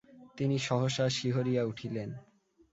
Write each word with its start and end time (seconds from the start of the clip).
তিনি 0.37 0.55
সহসা 0.59 1.05
শিহরিয়া 1.09 1.63
উঠিলেন। 1.63 2.09